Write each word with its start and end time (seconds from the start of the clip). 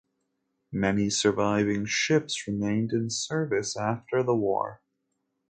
Many 0.71 1.11
surviving 1.11 1.85
ships 1.85 2.47
remained 2.47 2.91
in 2.91 3.11
service 3.11 3.77
after 3.77 4.23
the 4.23 4.33
war. 4.33 4.81